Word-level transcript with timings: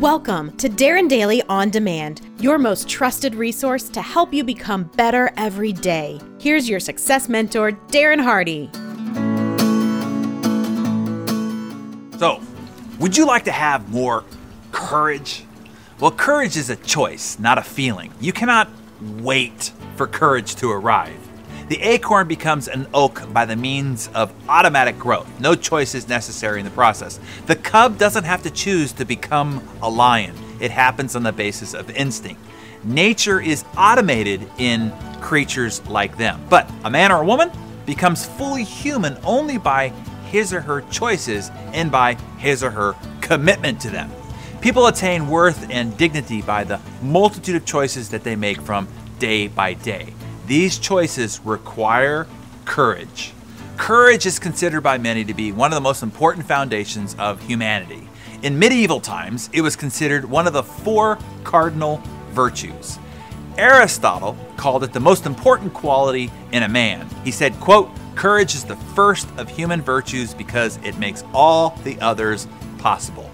Welcome 0.00 0.56
to 0.56 0.70
Darren 0.70 1.10
Daily 1.10 1.42
On 1.50 1.68
Demand, 1.68 2.22
your 2.40 2.56
most 2.56 2.88
trusted 2.88 3.34
resource 3.34 3.90
to 3.90 4.00
help 4.00 4.32
you 4.32 4.42
become 4.42 4.84
better 4.96 5.30
every 5.36 5.74
day. 5.74 6.18
Here's 6.40 6.66
your 6.66 6.80
success 6.80 7.28
mentor, 7.28 7.72
Darren 7.88 8.18
Hardy. 8.18 8.70
So, 12.18 12.40
would 12.98 13.14
you 13.14 13.26
like 13.26 13.44
to 13.44 13.52
have 13.52 13.90
more 13.90 14.24
courage? 14.72 15.44
Well, 16.00 16.12
courage 16.12 16.56
is 16.56 16.70
a 16.70 16.76
choice, 16.76 17.38
not 17.38 17.58
a 17.58 17.62
feeling. 17.62 18.10
You 18.22 18.32
cannot 18.32 18.70
wait 19.18 19.70
for 19.96 20.06
courage 20.06 20.54
to 20.56 20.70
arrive. 20.70 21.29
The 21.70 21.80
acorn 21.82 22.26
becomes 22.26 22.66
an 22.66 22.88
oak 22.92 23.32
by 23.32 23.44
the 23.44 23.54
means 23.54 24.08
of 24.12 24.32
automatic 24.48 24.98
growth. 24.98 25.28
No 25.38 25.54
choice 25.54 25.94
is 25.94 26.08
necessary 26.08 26.58
in 26.58 26.64
the 26.64 26.72
process. 26.72 27.20
The 27.46 27.54
cub 27.54 27.96
doesn't 27.96 28.24
have 28.24 28.42
to 28.42 28.50
choose 28.50 28.90
to 28.94 29.04
become 29.04 29.62
a 29.80 29.88
lion, 29.88 30.34
it 30.58 30.72
happens 30.72 31.14
on 31.14 31.22
the 31.22 31.30
basis 31.30 31.72
of 31.72 31.88
instinct. 31.90 32.42
Nature 32.82 33.40
is 33.40 33.64
automated 33.78 34.50
in 34.58 34.92
creatures 35.20 35.80
like 35.86 36.16
them. 36.16 36.44
But 36.50 36.68
a 36.82 36.90
man 36.90 37.12
or 37.12 37.22
a 37.22 37.24
woman 37.24 37.52
becomes 37.86 38.26
fully 38.26 38.64
human 38.64 39.16
only 39.22 39.56
by 39.56 39.90
his 40.26 40.52
or 40.52 40.62
her 40.62 40.80
choices 40.90 41.52
and 41.72 41.88
by 41.92 42.14
his 42.38 42.64
or 42.64 42.72
her 42.72 42.96
commitment 43.20 43.80
to 43.82 43.90
them. 43.90 44.10
People 44.60 44.88
attain 44.88 45.28
worth 45.28 45.70
and 45.70 45.96
dignity 45.96 46.42
by 46.42 46.64
the 46.64 46.80
multitude 47.00 47.54
of 47.54 47.64
choices 47.64 48.10
that 48.10 48.24
they 48.24 48.34
make 48.34 48.60
from 48.60 48.88
day 49.20 49.46
by 49.46 49.74
day. 49.74 50.12
These 50.50 50.78
choices 50.80 51.38
require 51.44 52.26
courage. 52.64 53.32
Courage 53.76 54.26
is 54.26 54.40
considered 54.40 54.80
by 54.80 54.98
many 54.98 55.24
to 55.26 55.32
be 55.32 55.52
one 55.52 55.70
of 55.70 55.76
the 55.76 55.80
most 55.80 56.02
important 56.02 56.44
foundations 56.44 57.14
of 57.20 57.40
humanity. 57.40 58.08
In 58.42 58.58
medieval 58.58 58.98
times, 58.98 59.48
it 59.52 59.60
was 59.60 59.76
considered 59.76 60.24
one 60.24 60.48
of 60.48 60.52
the 60.52 60.64
four 60.64 61.20
cardinal 61.44 62.02
virtues. 62.32 62.98
Aristotle 63.58 64.36
called 64.56 64.82
it 64.82 64.92
the 64.92 64.98
most 64.98 65.24
important 65.24 65.72
quality 65.72 66.32
in 66.50 66.64
a 66.64 66.68
man. 66.68 67.08
He 67.22 67.30
said, 67.30 67.54
quote, 67.60 67.88
"Courage 68.16 68.56
is 68.56 68.64
the 68.64 68.74
first 68.96 69.28
of 69.36 69.48
human 69.48 69.80
virtues 69.80 70.34
because 70.34 70.80
it 70.82 70.98
makes 70.98 71.22
all 71.32 71.78
the 71.84 71.96
others 72.00 72.48
possible." 72.78 73.30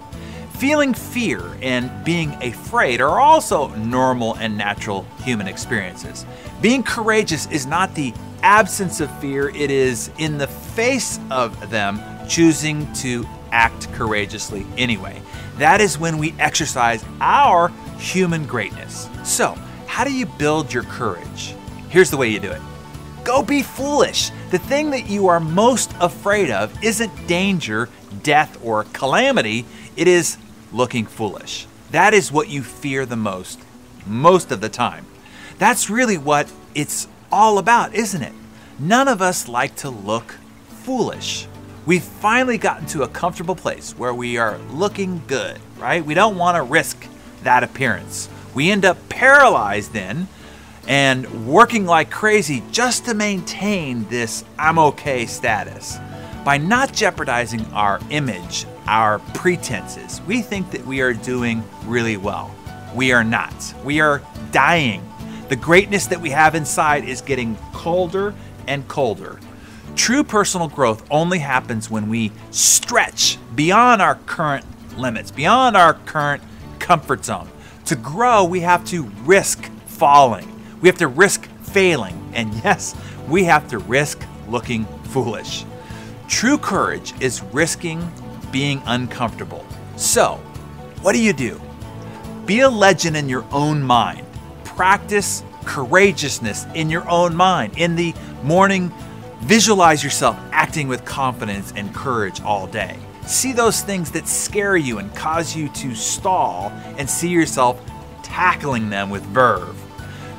Feeling 0.57 0.95
fear 0.95 1.55
and 1.61 1.91
being 2.03 2.33
afraid 2.41 2.99
are 2.99 3.19
also 3.19 3.67
normal 3.75 4.33
and 4.37 4.57
natural 4.57 5.05
human 5.23 5.47
experiences. 5.47 6.25
Being 6.61 6.81
courageous 6.81 7.45
is 7.51 7.67
not 7.67 7.93
the 7.93 8.11
absence 8.41 8.99
of 8.99 9.11
fear, 9.19 9.49
it 9.49 9.69
is 9.69 10.09
in 10.17 10.39
the 10.39 10.47
face 10.47 11.19
of 11.29 11.69
them 11.69 12.01
choosing 12.27 12.91
to 12.93 13.23
act 13.51 13.93
courageously 13.93 14.65
anyway. 14.79 15.21
That 15.59 15.79
is 15.79 15.99
when 15.99 16.17
we 16.17 16.33
exercise 16.39 17.05
our 17.21 17.67
human 17.99 18.47
greatness. 18.47 19.09
So, 19.23 19.55
how 19.85 20.03
do 20.03 20.11
you 20.11 20.25
build 20.25 20.73
your 20.73 20.83
courage? 20.83 21.53
Here's 21.89 22.09
the 22.09 22.17
way 22.17 22.29
you 22.29 22.39
do 22.39 22.49
it 22.49 22.61
go 23.23 23.43
be 23.43 23.61
foolish. 23.61 24.31
The 24.49 24.57
thing 24.57 24.89
that 24.89 25.07
you 25.07 25.27
are 25.27 25.39
most 25.39 25.91
afraid 25.99 26.49
of 26.49 26.83
isn't 26.83 27.27
danger, 27.27 27.89
death, 28.23 28.57
or 28.63 28.85
calamity, 28.93 29.65
it 29.95 30.07
is 30.07 30.37
looking 30.71 31.05
foolish. 31.05 31.67
That 31.91 32.13
is 32.13 32.31
what 32.31 32.49
you 32.49 32.63
fear 32.63 33.05
the 33.05 33.15
most, 33.15 33.59
most 34.05 34.51
of 34.51 34.61
the 34.61 34.69
time. 34.69 35.05
That's 35.57 35.89
really 35.89 36.17
what 36.17 36.51
it's 36.75 37.07
all 37.31 37.57
about, 37.57 37.93
isn't 37.95 38.21
it? 38.21 38.33
None 38.79 39.07
of 39.07 39.21
us 39.21 39.47
like 39.47 39.75
to 39.77 39.89
look 39.89 40.35
foolish. 40.67 41.47
We've 41.85 42.03
finally 42.03 42.57
gotten 42.57 42.85
to 42.87 43.03
a 43.03 43.07
comfortable 43.07 43.55
place 43.55 43.97
where 43.97 44.13
we 44.13 44.37
are 44.37 44.57
looking 44.71 45.23
good, 45.27 45.59
right? 45.77 46.05
We 46.05 46.13
don't 46.13 46.37
want 46.37 46.57
to 46.57 46.61
risk 46.61 47.07
that 47.43 47.63
appearance. 47.63 48.29
We 48.53 48.69
end 48.71 48.85
up 48.85 48.97
paralyzed 49.09 49.93
then 49.93 50.27
and 50.87 51.47
working 51.47 51.85
like 51.85 52.09
crazy 52.09 52.63
just 52.71 53.05
to 53.05 53.13
maintain 53.13 54.07
this 54.09 54.43
I'm 54.59 54.79
okay 54.79 55.25
status. 55.25 55.97
By 56.43 56.57
not 56.57 56.93
jeopardizing 56.93 57.65
our 57.73 57.99
image, 58.09 58.65
our 58.87 59.19
pretenses, 59.33 60.21
we 60.27 60.41
think 60.41 60.71
that 60.71 60.85
we 60.85 61.01
are 61.01 61.13
doing 61.13 61.63
really 61.85 62.17
well. 62.17 62.53
We 62.95 63.11
are 63.11 63.23
not. 63.23 63.73
We 63.83 63.99
are 63.99 64.21
dying. 64.51 65.07
The 65.49 65.55
greatness 65.55 66.07
that 66.07 66.19
we 66.19 66.29
have 66.31 66.55
inside 66.55 67.05
is 67.05 67.21
getting 67.21 67.55
colder 67.73 68.33
and 68.67 68.87
colder. 68.87 69.39
True 69.95 70.23
personal 70.23 70.67
growth 70.67 71.05
only 71.09 71.39
happens 71.39 71.89
when 71.89 72.09
we 72.09 72.31
stretch 72.51 73.37
beyond 73.55 74.01
our 74.01 74.15
current 74.25 74.65
limits, 74.97 75.31
beyond 75.31 75.75
our 75.75 75.93
current 75.93 76.43
comfort 76.79 77.25
zone. 77.25 77.49
To 77.85 77.95
grow, 77.95 78.43
we 78.43 78.59
have 78.61 78.85
to 78.85 79.03
risk 79.23 79.71
falling. 79.85 80.47
We 80.81 80.89
have 80.89 80.97
to 80.97 81.07
risk 81.07 81.47
failing. 81.61 82.31
And 82.33 82.53
yes, 82.63 82.95
we 83.27 83.45
have 83.45 83.67
to 83.69 83.79
risk 83.79 84.23
looking 84.47 84.85
foolish. 85.05 85.65
True 86.27 86.57
courage 86.57 87.13
is 87.21 87.41
risking 87.53 88.11
being 88.51 88.81
uncomfortable. 88.85 89.65
So, 89.95 90.35
what 91.01 91.13
do 91.13 91.21
you 91.21 91.33
do? 91.33 91.61
Be 92.45 92.61
a 92.61 92.69
legend 92.69 93.17
in 93.17 93.27
your 93.27 93.45
own 93.51 93.81
mind. 93.81 94.25
Practice 94.63 95.43
courageousness 95.65 96.65
in 96.75 96.89
your 96.89 97.07
own 97.09 97.35
mind. 97.35 97.77
In 97.77 97.95
the 97.95 98.13
morning, 98.43 98.91
visualize 99.41 100.03
yourself 100.03 100.37
acting 100.51 100.87
with 100.87 101.03
confidence 101.05 101.73
and 101.75 101.93
courage 101.93 102.41
all 102.41 102.67
day. 102.67 102.97
See 103.25 103.51
those 103.51 103.81
things 103.81 104.11
that 104.11 104.27
scare 104.27 104.77
you 104.77 104.99
and 104.99 105.13
cause 105.13 105.55
you 105.55 105.67
to 105.69 105.93
stall 105.93 106.71
and 106.97 107.09
see 107.09 107.29
yourself 107.29 107.81
tackling 108.23 108.89
them 108.89 109.09
with 109.09 109.23
verve. 109.23 109.77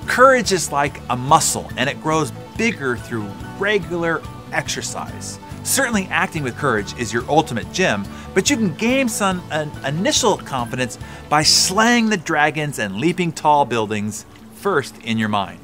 Courage 0.06 0.52
is 0.52 0.72
like 0.72 1.00
a 1.10 1.16
muscle 1.16 1.70
and 1.76 1.90
it 1.90 2.02
grows 2.02 2.30
bigger 2.56 2.96
through 2.96 3.26
regular 3.58 4.22
exercise. 4.52 5.38
Certainly, 5.68 6.06
acting 6.06 6.44
with 6.44 6.56
courage 6.56 6.98
is 6.98 7.12
your 7.12 7.28
ultimate 7.28 7.70
gym, 7.74 8.06
but 8.32 8.48
you 8.48 8.56
can 8.56 8.72
gain 8.72 9.06
some 9.06 9.42
an 9.50 9.70
initial 9.84 10.38
confidence 10.38 10.98
by 11.28 11.42
slaying 11.42 12.08
the 12.08 12.16
dragons 12.16 12.78
and 12.78 12.96
leaping 12.96 13.32
tall 13.32 13.66
buildings 13.66 14.24
first 14.54 14.96
in 15.04 15.18
your 15.18 15.28
mind. 15.28 15.60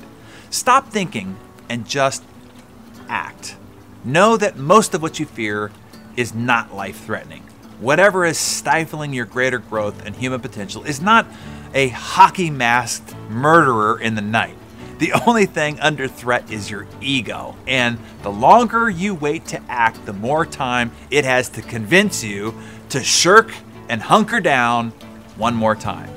Stop 0.51 0.91
thinking 0.91 1.39
and 1.71 1.89
just 1.89 2.23
act. 3.09 3.57
Know 4.05 4.37
that 4.37 4.59
most 4.59 4.93
of 4.93 5.01
what 5.01 5.19
you 5.19 5.25
fear 5.25 5.73
is 6.17 6.35
not 6.35 6.75
life 6.75 7.07
threatening. 7.07 7.43
Whatever 7.81 8.27
is 8.27 8.39
stifling 8.39 9.15
your 9.15 9.25
greater 9.25 9.59
growth 9.59 10.05
and 10.05 10.15
human 10.15 10.43
potential 10.43 10.85
is 10.85 11.01
not 11.01 11.27
a 11.73 11.89
hockey 11.89 12.51
masked 12.51 13.17
murderer 13.31 13.99
in 13.99 14.17
the 14.17 14.23
night. 14.23 14.59
The 14.99 15.13
only 15.27 15.47
thing 15.47 15.81
under 15.81 16.07
threat 16.07 16.51
is 16.51 16.71
your 16.71 16.87
ego. 17.01 17.57
And 17.67 17.99
the 18.23 18.31
longer 18.31 18.89
you 18.89 19.15
wait 19.15 19.47
to 19.47 19.63
act, 19.69 20.05
the 20.07 20.13
more 20.13 20.47
time 20.47 20.93
it 21.11 21.25
has 21.25 21.49
to 21.51 21.63
convince 21.63 22.23
you 22.23 22.55
to 22.91 23.03
shirk 23.03 23.53
and 23.89 24.01
hunker 24.01 24.41
down 24.41 24.91
one 25.37 25.55
more 25.55 25.75
time. 25.75 26.09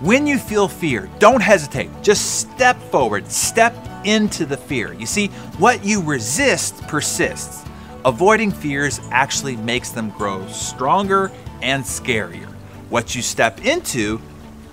When 0.00 0.26
you 0.26 0.38
feel 0.38 0.68
fear, 0.68 1.10
don't 1.18 1.42
hesitate. 1.42 1.90
Just 2.02 2.40
step 2.40 2.80
forward, 2.90 3.30
step 3.30 3.74
into 4.04 4.46
the 4.46 4.56
fear. 4.56 4.94
You 4.94 5.06
see, 5.06 5.26
what 5.58 5.84
you 5.84 6.00
resist 6.02 6.80
persists. 6.82 7.64
Avoiding 8.04 8.50
fears 8.50 9.00
actually 9.10 9.56
makes 9.56 9.90
them 9.90 10.10
grow 10.10 10.46
stronger 10.46 11.30
and 11.60 11.84
scarier. 11.84 12.46
What 12.88 13.14
you 13.14 13.20
step 13.20 13.66
into 13.66 14.22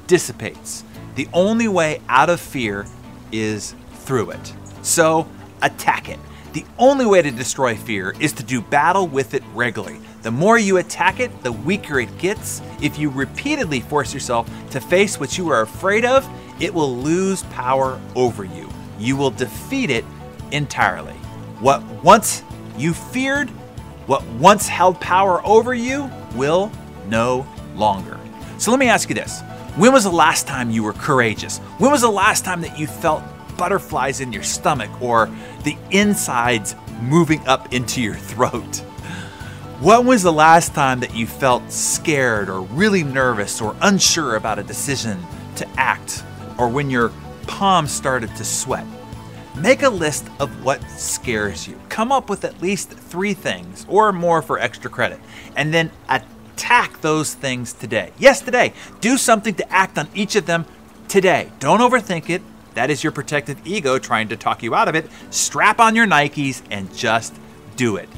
dissipates. 0.07 0.85
The 1.15 1.27
only 1.33 1.67
way 1.67 1.99
out 2.07 2.29
of 2.29 2.39
fear 2.39 2.85
is 3.31 3.75
through 3.93 4.31
it. 4.31 4.53
So 4.81 5.27
attack 5.61 6.09
it. 6.09 6.19
The 6.53 6.65
only 6.79 7.05
way 7.05 7.21
to 7.21 7.29
destroy 7.29 7.75
fear 7.75 8.15
is 8.19 8.33
to 8.33 8.43
do 8.43 8.61
battle 8.61 9.07
with 9.07 9.33
it 9.33 9.43
regularly. 9.53 9.99
The 10.23 10.31
more 10.31 10.57
you 10.57 10.77
attack 10.77 11.19
it, 11.19 11.43
the 11.43 11.51
weaker 11.51 11.99
it 11.99 12.17
gets. 12.17 12.61
If 12.81 12.97
you 12.97 13.09
repeatedly 13.09 13.81
force 13.81 14.13
yourself 14.13 14.49
to 14.71 14.81
face 14.81 15.19
what 15.19 15.37
you 15.37 15.49
are 15.49 15.61
afraid 15.61 16.03
of, 16.03 16.27
it 16.59 16.73
will 16.73 16.97
lose 16.97 17.43
power 17.43 18.01
over 18.15 18.43
you. 18.43 18.69
You 18.97 19.15
will 19.15 19.29
defeat 19.29 19.89
it 19.89 20.03
entirely. 20.51 21.13
What 21.59 21.83
once 22.03 22.43
you 22.77 22.93
feared, 22.93 23.49
what 24.07 24.25
once 24.39 24.67
held 24.67 24.99
power 24.99 25.45
over 25.45 25.73
you, 25.73 26.09
will 26.35 26.71
no 27.07 27.45
longer. 27.75 28.19
So 28.57 28.71
let 28.71 28.79
me 28.79 28.87
ask 28.87 29.09
you 29.09 29.15
this 29.15 29.41
when 29.77 29.93
was 29.93 30.05
the 30.05 30.11
last 30.11 30.47
time 30.47 30.71
you 30.71 30.81
were 30.81 30.93
courageous? 30.93 31.59
When 31.77 31.91
was 31.91 32.01
the 32.01 32.09
last 32.09 32.43
time 32.43 32.61
that 32.61 32.79
you 32.79 32.87
felt 32.87 33.21
butterflies 33.57 34.21
in 34.21 34.33
your 34.33 34.41
stomach 34.41 34.89
or 34.99 35.29
the 35.65 35.77
insides 35.91 36.75
moving 36.99 37.45
up 37.47 37.71
into 37.71 38.01
your 38.01 38.15
throat? 38.15 38.77
When 39.79 40.07
was 40.07 40.23
the 40.23 40.33
last 40.33 40.73
time 40.73 40.99
that 41.01 41.13
you 41.13 41.27
felt 41.27 41.71
scared 41.71 42.49
or 42.49 42.61
really 42.61 43.03
nervous 43.03 43.61
or 43.61 43.75
unsure 43.83 44.35
about 44.35 44.57
a 44.57 44.63
decision 44.63 45.23
to 45.57 45.69
act 45.77 46.23
or 46.57 46.67
when 46.69 46.89
your 46.89 47.11
palms 47.45 47.91
started 47.91 48.35
to 48.37 48.43
sweat? 48.43 48.87
Make 49.55 49.83
a 49.83 49.89
list 49.89 50.27
of 50.39 50.63
what 50.63 50.81
scares 50.89 51.67
you. 51.67 51.79
Come 51.89 52.11
up 52.11 52.31
with 52.31 52.45
at 52.45 52.63
least 52.63 52.89
three 52.89 53.35
things 53.35 53.85
or 53.87 54.11
more 54.11 54.41
for 54.41 54.57
extra 54.57 54.89
credit, 54.89 55.19
and 55.55 55.71
then 55.71 55.91
attack 56.09 56.36
those 57.07 57.33
things 57.33 57.71
today. 57.71 58.11
Yes, 58.19 58.41
today. 58.41 58.73
Do 58.99 59.17
something 59.17 59.55
to 59.55 59.71
act 59.71 59.97
on 59.97 60.09
each 60.13 60.35
of 60.35 60.45
them 60.45 60.65
today. 61.07 61.49
Don't 61.59 61.79
overthink 61.79 62.29
it. 62.29 62.41
That 62.73 62.89
is 62.89 63.01
your 63.01 63.13
protective 63.13 63.65
ego 63.65 63.97
trying 63.97 64.27
to 64.27 64.35
talk 64.35 64.61
you 64.61 64.75
out 64.75 64.89
of 64.89 64.95
it. 64.95 65.09
Strap 65.29 65.79
on 65.79 65.95
your 65.95 66.05
Nikes 66.05 66.61
and 66.69 66.93
just 66.93 67.33
do 67.77 67.95
it. 67.95 68.09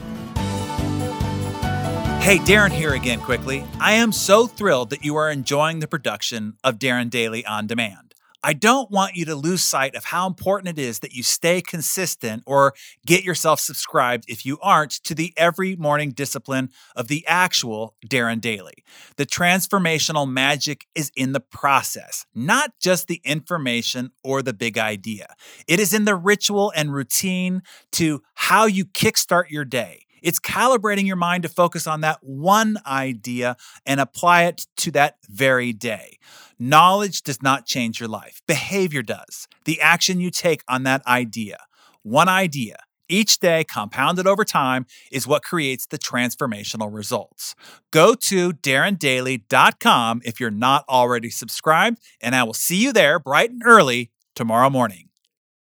Hey, 2.19 2.39
Darren 2.39 2.71
here 2.71 2.95
again, 2.95 3.19
quickly. 3.19 3.63
I 3.79 3.93
am 3.93 4.11
so 4.11 4.47
thrilled 4.47 4.89
that 4.89 5.05
you 5.05 5.15
are 5.17 5.29
enjoying 5.29 5.81
the 5.81 5.87
production 5.87 6.55
of 6.63 6.79
Darren 6.79 7.11
Daily 7.11 7.45
On 7.45 7.67
Demand. 7.67 8.08
I 8.43 8.53
don't 8.53 8.89
want 8.89 9.15
you 9.15 9.25
to 9.25 9.35
lose 9.35 9.63
sight 9.63 9.95
of 9.95 10.05
how 10.05 10.25
important 10.25 10.79
it 10.79 10.81
is 10.81 10.99
that 10.99 11.13
you 11.13 11.23
stay 11.23 11.61
consistent 11.61 12.43
or 12.45 12.73
get 13.05 13.23
yourself 13.23 13.59
subscribed 13.59 14.25
if 14.27 14.45
you 14.45 14.57
aren't 14.61 14.91
to 15.03 15.13
the 15.13 15.33
every 15.35 15.75
morning 15.75 16.11
discipline 16.11 16.69
of 16.95 17.09
the 17.09 17.25
actual 17.27 17.95
Darren 18.07 18.39
Daily. 18.39 18.83
The 19.17 19.25
transformational 19.25 20.29
magic 20.29 20.87
is 20.95 21.11
in 21.15 21.33
the 21.33 21.41
process, 21.41 22.25
not 22.33 22.71
just 22.79 23.07
the 23.07 23.21
information 23.25 24.11
or 24.23 24.41
the 24.41 24.53
big 24.53 24.77
idea. 24.77 25.35
It 25.67 25.79
is 25.79 25.93
in 25.93 26.05
the 26.05 26.15
ritual 26.15 26.71
and 26.75 26.93
routine 26.93 27.61
to 27.93 28.21
how 28.35 28.65
you 28.65 28.85
kickstart 28.85 29.49
your 29.49 29.65
day. 29.65 30.05
It's 30.21 30.39
calibrating 30.39 31.05
your 31.05 31.15
mind 31.15 31.43
to 31.43 31.49
focus 31.49 31.87
on 31.87 32.01
that 32.01 32.19
one 32.21 32.77
idea 32.85 33.57
and 33.85 33.99
apply 33.99 34.43
it 34.43 34.67
to 34.77 34.91
that 34.91 35.17
very 35.29 35.73
day. 35.73 36.17
Knowledge 36.57 37.21
does 37.21 37.41
not 37.41 37.65
change 37.65 37.99
your 37.99 38.09
life, 38.09 38.41
behavior 38.47 39.01
does. 39.01 39.47
The 39.65 39.81
action 39.81 40.19
you 40.19 40.31
take 40.31 40.63
on 40.67 40.83
that 40.83 41.05
idea, 41.07 41.57
one 42.03 42.29
idea, 42.29 42.77
each 43.09 43.39
day 43.39 43.63
compounded 43.63 44.27
over 44.27 44.45
time 44.45 44.85
is 45.11 45.25
what 45.25 45.43
creates 45.43 45.87
the 45.87 45.97
transformational 45.97 46.93
results. 46.93 47.55
Go 47.91 48.13
to 48.13 48.53
darrendaily.com 48.53 50.21
if 50.23 50.39
you're 50.39 50.51
not 50.51 50.85
already 50.87 51.29
subscribed, 51.31 51.99
and 52.21 52.35
I 52.35 52.43
will 52.43 52.53
see 52.53 52.77
you 52.77 52.93
there 52.93 53.19
bright 53.19 53.49
and 53.49 53.63
early 53.65 54.11
tomorrow 54.35 54.69
morning. 54.69 55.08